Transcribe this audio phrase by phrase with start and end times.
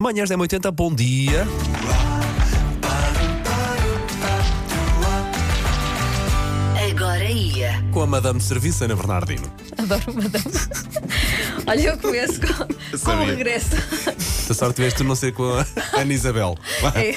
[0.00, 1.44] Manhãs 1080, bom dia.
[6.90, 7.72] Agora ia.
[7.92, 9.52] Com a Madame de Serviço, Ana Bernardino.
[9.76, 10.44] Adoro madame.
[11.66, 13.26] Olha, eu começo com, com o sabia.
[13.26, 13.76] regresso.
[14.48, 15.66] Se a sorte tiveste de não ser com a
[16.00, 16.56] Ana Isabel.
[16.94, 17.14] É,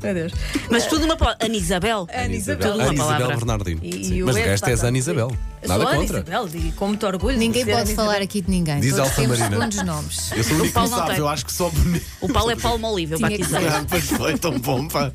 [0.00, 0.32] meu Deus.
[0.70, 1.44] Mas tudo uma palavra.
[1.44, 2.06] Ana Isabel.
[2.14, 2.70] Ana Isabel.
[2.70, 3.36] Tudo uma Ana Isabel palavra.
[3.36, 3.80] Bernardino.
[3.82, 4.96] E- Sim, e o Mas o resto és Ana.
[4.96, 5.32] Isabel.
[5.66, 6.16] Nada Sou Ana contra.
[6.20, 7.32] Isabel, e com muito orgulho.
[7.34, 8.78] de Ninguém ser pode Ana falar aqui de ninguém.
[8.78, 9.56] Diz Todos temos Marina.
[9.56, 10.30] segundos nomes.
[10.36, 11.18] Eu sou o único que Paulo não sabe, tem.
[11.18, 12.06] eu acho que só bonito.
[12.20, 13.70] O Paulo é Palma Olive, eu Tinha que batizei.
[13.70, 13.84] ser.
[13.88, 15.10] Pois foi tão bom, pá.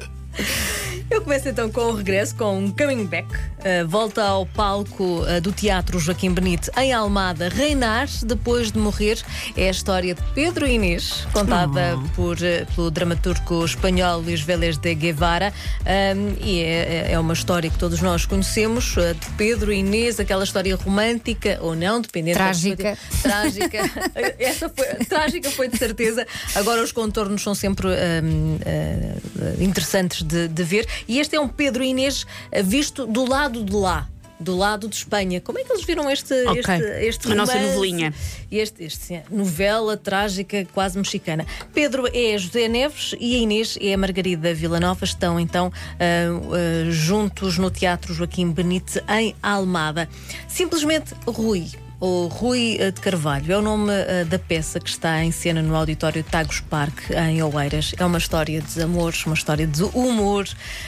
[1.13, 3.27] Eu começo então com o regresso, com um coming back.
[3.29, 9.21] Uh, volta ao palco uh, do Teatro Joaquim Benite em Almada, reinar depois de morrer.
[9.55, 14.95] É a história de Pedro Inês, contada por, uh, pelo dramaturgo espanhol Luís Vélez de
[14.95, 15.53] Guevara.
[15.81, 20.43] Um, e é, é uma história que todos nós conhecemos, uh, de Pedro Inês, aquela
[20.43, 22.97] história romântica ou não, dependendo da Trágica.
[22.97, 23.21] perspectiva.
[23.21, 23.77] Trágica.
[24.39, 26.25] Essa foi, trágica foi de certeza.
[26.55, 29.15] Agora os contornos são sempre hum, eh,
[29.59, 30.87] interessantes de, de ver.
[31.07, 34.07] E este é um Pedro e Inês eh, visto do lado de lá.
[34.39, 35.39] Do lado de Espanha.
[35.39, 36.59] Como é que eles viram este, Ok.
[36.59, 36.73] este,
[37.05, 37.75] este A nossa romance?
[37.75, 38.13] novelinha.
[38.51, 41.45] Este, este, sim, novela trágica, quase mexicana.
[41.73, 45.05] Pedro é José Neves e a Inês é a Margarida Villanova.
[45.05, 50.09] Estão então ah, ah, juntos no Teatro Joaquim Benite em Almada.
[50.49, 51.67] Simplesmente Rui.
[52.05, 55.61] Ou Rui eh, de Carvalho é o nome eh, da peça que está em cena
[55.61, 57.95] no auditório Tagus Park, em Oeiras.
[57.97, 60.45] É uma história de amor, uma história de humor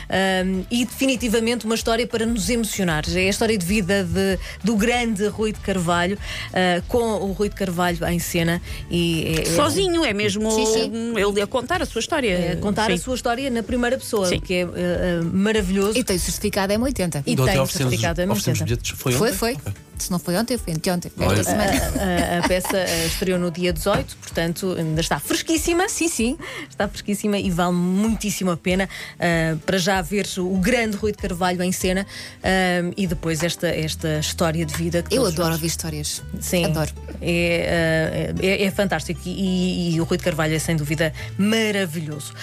[0.10, 3.06] ahm, e, definitivamente, uma história para nos emocionar.
[3.10, 6.18] É a história de vida de- do grande Rui de Carvalho,
[6.54, 8.62] ah, com o Rui de Carvalho em cena.
[8.92, 11.14] E é- é- Sozinho, é mesmo Sim, sim.
[11.18, 12.26] ele a contar a sua história.
[12.38, 13.04] é contar a Sim.
[13.04, 14.36] sua história na primeira pessoa, Sim.
[14.36, 15.98] o que é ah, maravilhoso.
[15.98, 17.24] E tem o certificado M80.
[17.26, 18.66] E ontem tem certificado é oferecemos M80.
[18.66, 18.92] bilhetes.
[19.00, 19.74] Foi Foi, ontem?
[19.98, 20.06] Foi.
[20.06, 21.12] Se não foi ontem, foi anteontem.
[21.18, 21.40] Olha.
[21.40, 21.72] Esta semana.
[21.72, 25.88] A, a peça eh, estreou no dia 18, portanto ainda está fresquíssima.
[25.90, 26.38] Sim, sim.
[26.70, 28.88] Está fresquíssima e vale muitíssimo a pena
[29.20, 32.06] ah, para já ver o grande Rui de Carvalho em cena
[32.44, 36.22] ah, e depois esta, esta história de vida que Eu adoro nós- ouvir histórias.
[36.40, 36.92] Sim, Adoro.
[37.22, 42.34] É, ah, é, é fantástico e, e o Rui de Carvalho é sem dúvida maravilhoso.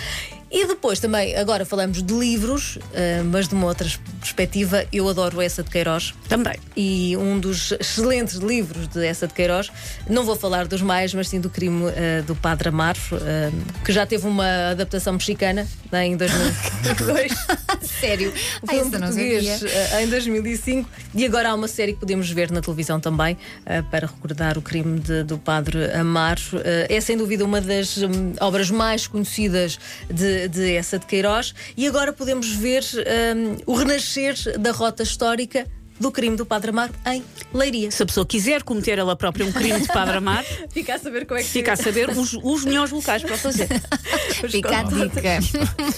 [0.53, 3.89] E depois também, agora falamos de livros, ah, mas de uma outra
[4.21, 6.55] perspectiva, eu adoro essa de Queiroz Também.
[6.77, 9.73] e um dos excelentes livros de essa de Queiroz.
[10.09, 13.51] Não vou falar dos mais, mas sim do crime eh, do Padre Amaro, eh,
[13.83, 17.33] que já teve uma adaptação mexicana né, em 2002.
[18.07, 18.33] Sério.
[18.91, 19.71] Português sabia.
[19.71, 23.83] eh, em 2005 e agora há uma série que podemos ver na televisão também eh,
[23.83, 26.41] para recordar o crime de- do Padre Amaro.
[26.65, 29.79] Eh, é sem dúvida uma das hum, obras mais conhecidas
[30.11, 32.83] de, de essa de Queiroz e agora podemos ver
[33.37, 35.67] hum, o renascer da rota histórica
[36.03, 37.23] do crime do Padre Amaro em
[37.55, 37.91] Leiria.
[37.91, 41.27] Se a pessoa quiser cometer ela própria um crime de Padre Amar, Fica a saber
[41.27, 43.69] como é que fica a saber os, os melhores locais para o fazer.
[44.51, 45.39] Fica a dica.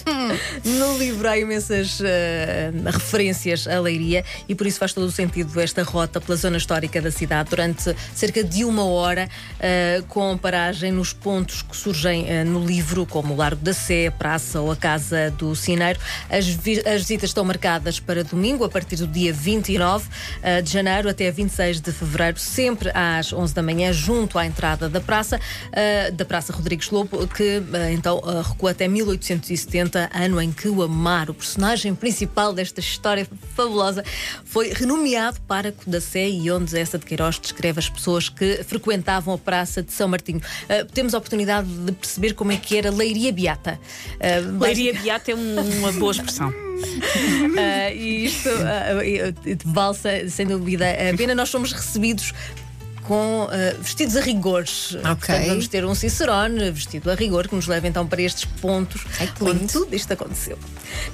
[0.65, 5.59] No livro há imensas eh, referências à Leiria e por isso faz todo o sentido
[5.61, 9.29] esta rota pela zona histórica da cidade durante cerca de uma hora,
[9.61, 14.07] eh, com paragem nos pontos que surgem eh, no livro, como o Largo da Sé,
[14.09, 15.99] a Praça ou a Casa do Cineiro.
[16.31, 19.94] As, vi- as visitas estão marcadas para domingo, a partir do dia 29
[20.43, 24.89] eh, de janeiro até 26 de fevereiro, sempre às 11 da manhã, junto à entrada
[24.89, 25.41] da praça,
[25.73, 30.83] eh, da Praça Rodrigues Lobo, que eh, então recua até 1870, ano em que o
[30.83, 34.05] Amar, o personagem principal desta história fabulosa,
[34.45, 39.35] foi renomeado pároco da Sé e onde essa de Queiroz descreve as pessoas que frequentavam
[39.35, 40.41] a Praça de São Martinho.
[40.93, 43.79] Temos a oportunidade de perceber como é que era Leiria Beata.
[44.61, 46.53] Leiria Beata é um- uma boa expressão.
[47.59, 51.35] ah, e isto ah, e- e- vale se- sem dúvida a pena.
[51.35, 52.33] Nós somos recebidos
[53.05, 54.97] com ah, vestidos a rigores.
[55.03, 59.05] Portanto, vamos ter um Cicerone vestido a rigor que nos leva então para estes pontos
[59.21, 60.59] Ai, que onde tudo isto aconteceu.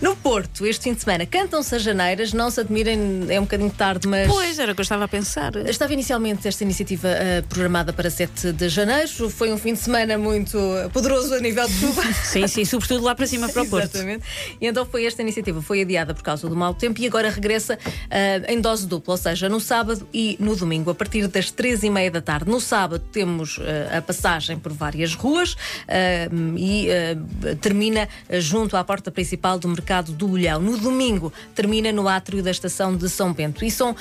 [0.00, 2.32] No Porto, este fim de semana, cantam-se as janeiras.
[2.32, 4.28] Não se admirem, é um bocadinho tarde, mas.
[4.28, 5.54] Pois, era o que eu estava a pensar.
[5.66, 9.30] Estava inicialmente esta iniciativa ah, programada para 7 de janeiro.
[9.30, 10.58] Foi um fim de semana muito
[10.92, 12.02] poderoso a nível de chuva.
[12.24, 13.94] Sim, sim, sobretudo lá para cima para o Porto.
[13.94, 14.24] Exatamente.
[14.60, 17.78] E então foi esta iniciativa, foi adiada por causa do mau tempo e agora regressa
[18.10, 21.50] ah, em dose dupla, ou seja, no sábado e no domingo, a partir das
[21.80, 22.50] três e meia da tarde.
[22.50, 25.56] No sábado temos ah, a passagem por várias ruas
[25.88, 30.60] ah, e ah, termina junto à porta principal do mercado do Olhão.
[30.60, 33.64] No domingo termina no átrio da estação de São Bento.
[33.64, 33.96] E, são,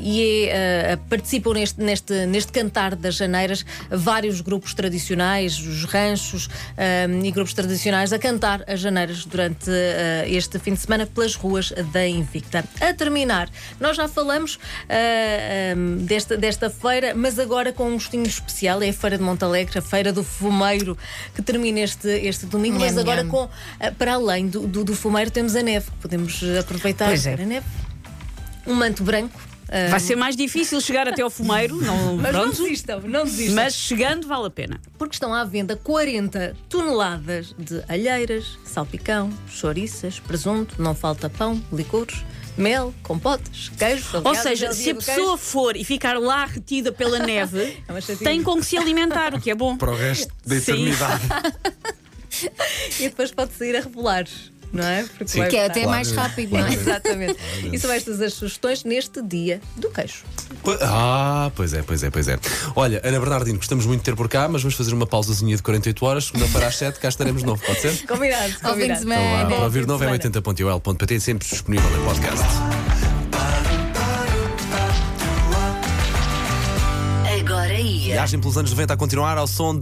[0.00, 6.48] e é, participam neste, neste, neste cantar das janeiras vários grupos tradicionais, os ranchos
[7.22, 9.70] e grupos tradicionais a cantar as janeiras durante
[10.26, 12.64] este fim de semana pelas ruas da Invicta.
[12.80, 13.48] A terminar,
[13.80, 14.58] nós já falamos
[16.06, 18.82] desta, desta feira, mas agora com um gostinho especial.
[18.82, 20.96] É a Feira de Montalegre, a Feira do Fumeiro,
[21.34, 22.78] que termina este, este domingo.
[22.78, 23.30] Nham, mas agora, nham.
[23.30, 23.48] com,
[23.80, 25.86] ah, para além do, do, do fumeiro, temos a neve.
[26.00, 27.34] Podemos aproveitar Pois é.
[27.34, 27.66] a neve.
[28.66, 29.38] Um manto branco.
[29.68, 33.24] ah, Vai ser mais difícil chegar até ao fumeiro, não, mas não pronto, desistam, não
[33.24, 33.54] desistam.
[33.56, 34.80] mas chegando vale a pena.
[34.98, 42.24] Porque estão à venda 40 toneladas de alheiras, salpicão, chouriças, presunto, não falta pão, licores,
[42.56, 44.22] mel, compotes, queijo.
[44.24, 48.56] Ou seja, se a pessoa for e ficar lá retida pela neve, É tem com
[48.58, 49.76] que se alimentar, o que é bom.
[49.76, 51.20] Para o resto da eternidade.
[51.28, 51.94] queijo.
[52.98, 54.24] E depois pode sair a rebolar,
[54.74, 55.04] não é?
[55.04, 55.38] Porque Sim.
[55.38, 55.90] vai Que é até Claro.
[55.90, 56.72] mais rápido, não é?
[56.74, 57.36] Exatamente.
[57.72, 60.24] E são estas as sugestões neste dia do queijo.
[60.82, 62.38] Ah, pois é, pois é, pois é.
[62.74, 65.62] Olha, Ana Bernardino, gostamos muito de ter por cá, mas vamos fazer uma pausazinha de
[65.62, 66.24] 48 horas.
[66.24, 68.06] Segunda-feira às 7, cá estaremos de novo, pode ser?
[68.06, 69.00] Combinado, Ao fim de combinado.
[69.00, 69.22] semana.
[69.22, 70.22] Então vá, Bom para ouvir novo é semana.
[70.42, 72.44] 80.ol.pt, sempre disponível em podcast.
[77.40, 78.14] Agora ia.
[78.14, 79.72] Viagem pelos anos 90 a continuar ao som de